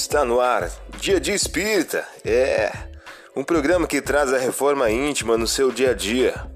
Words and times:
Está 0.00 0.24
no 0.24 0.40
ar, 0.40 0.70
Dia 1.00 1.18
de 1.18 1.32
Espírita. 1.32 2.06
É 2.24 2.70
um 3.34 3.42
programa 3.42 3.84
que 3.84 4.00
traz 4.00 4.32
a 4.32 4.38
reforma 4.38 4.88
íntima 4.88 5.36
no 5.36 5.44
seu 5.44 5.72
dia 5.72 5.90
a 5.90 5.92
dia. 5.92 6.48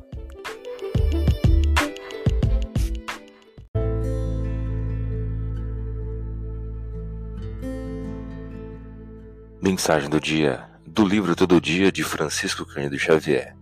Mensagem 9.60 10.08
do 10.08 10.20
dia 10.20 10.70
do 10.86 11.04
livro 11.04 11.34
Todo 11.34 11.60
Dia 11.60 11.90
de 11.90 12.04
Francisco 12.04 12.64
Cândido 12.64 12.96
Xavier. 12.96 13.56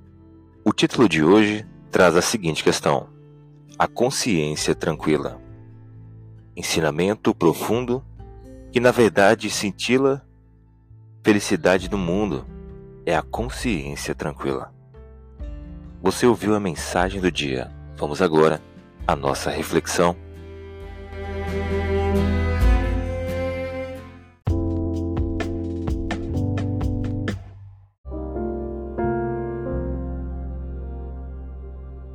O 0.63 0.75
título 0.75 1.09
de 1.09 1.25
hoje 1.25 1.67
traz 1.91 2.15
a 2.17 2.23
seguinte 2.23 2.63
questão: 2.63 3.09
A 3.79 3.89
consciência 3.89 4.75
tranquila. 4.75 5.41
Ensinamento 6.55 7.35
profundo 7.35 8.05
que 8.73 8.79
na 8.79 8.93
verdade 8.93 9.51
cintila 9.51 10.25
felicidade 11.25 11.89
do 11.89 11.99
mundo 11.99 12.47
é 13.05 13.17
a 13.17 13.23
consciência 13.23 14.15
tranquila. 14.15 14.73
Você 16.01 16.27
ouviu 16.27 16.55
a 16.55 16.61
mensagem 16.61 17.21
do 17.21 17.31
dia. 17.31 17.71
Vamos 17.97 18.23
agora 18.23 18.63
à 19.07 19.17
nossa 19.17 19.51
reflexão. 19.51 20.17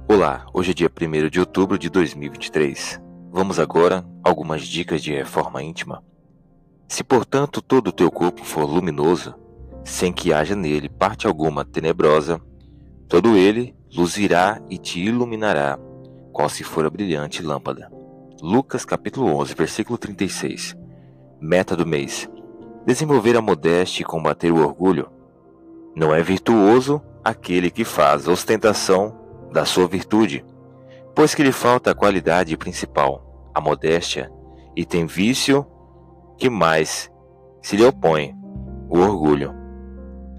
Olá, 0.07 0.45
hoje 0.53 0.71
é 0.71 0.73
dia 0.73 0.89
1 0.89 1.29
de 1.29 1.39
outubro 1.39 1.77
de 1.77 1.89
2023. 1.89 3.01
Vamos 3.31 3.59
agora 3.59 4.05
algumas 4.23 4.65
dicas 4.65 5.03
de 5.03 5.13
reforma 5.13 5.61
íntima. 5.61 6.01
Se, 6.87 7.03
portanto, 7.03 7.61
todo 7.61 7.87
o 7.87 7.91
teu 7.91 8.11
corpo 8.11 8.43
for 8.43 8.65
luminoso, 8.65 9.35
sem 9.83 10.13
que 10.13 10.31
haja 10.31 10.55
nele 10.55 10.87
parte 10.87 11.27
alguma 11.27 11.65
tenebrosa, 11.65 12.39
todo 13.07 13.35
ele 13.35 13.75
luzirá 13.95 14.61
e 14.69 14.77
te 14.77 14.99
iluminará, 14.99 15.79
qual 16.31 16.49
se 16.49 16.63
for 16.63 16.85
a 16.85 16.89
brilhante 16.89 17.41
lâmpada. 17.41 17.91
Lucas 18.41 18.85
capítulo 18.85 19.35
11, 19.35 19.55
versículo 19.55 19.97
36. 19.97 20.75
Meta 21.41 21.75
do 21.75 21.85
mês: 21.85 22.29
desenvolver 22.85 23.35
a 23.35 23.41
modéstia 23.41 24.03
e 24.03 24.05
combater 24.05 24.51
o 24.51 24.59
orgulho. 24.59 25.09
Não 25.95 26.13
é 26.13 26.21
virtuoso 26.21 27.01
aquele 27.23 27.71
que 27.71 27.83
faz 27.83 28.27
ostentação 28.27 29.17
da 29.51 29.65
sua 29.65 29.87
virtude, 29.87 30.45
pois 31.15 31.33
que 31.33 31.41
lhe 31.41 31.51
falta 31.51 31.91
a 31.91 31.95
qualidade 31.95 32.55
principal, 32.57 33.49
a 33.53 33.61
modéstia, 33.61 34.31
e 34.75 34.85
tem 34.85 35.05
vício 35.05 35.65
que 36.37 36.49
mais 36.49 37.11
se 37.61 37.75
lhe 37.75 37.83
opõe 37.83 38.35
o 38.89 38.99
orgulho. 38.99 39.53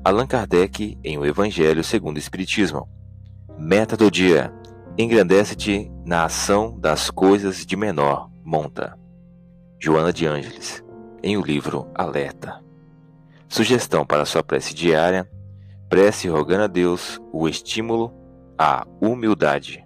Allan 0.04 0.26
Kardec 0.26 0.98
em 1.02 1.18
O 1.18 1.24
Evangelho 1.24 1.82
segundo 1.82 2.16
o 2.16 2.20
Espiritismo. 2.20 2.88
Meta 3.58 3.96
do 3.96 4.10
dia: 4.10 4.52
engrandece-te 4.98 5.90
na 6.04 6.24
ação 6.24 6.78
das 6.78 7.10
coisas 7.10 7.66
de 7.66 7.76
menor 7.76 8.30
monta. 8.44 8.98
Joana 9.80 10.12
de 10.12 10.26
Ângeles, 10.26 10.84
em 11.22 11.36
o 11.36 11.42
livro 11.42 11.90
Alerta. 11.94 12.62
Sugestão 13.48 14.04
para 14.04 14.24
sua 14.24 14.42
prece 14.42 14.74
diária: 14.74 15.28
prece 15.88 16.28
rogando 16.28 16.64
a 16.64 16.66
Deus 16.66 17.20
o 17.32 17.48
estímulo 17.48 18.12
à 18.58 18.86
humildade. 19.00 19.85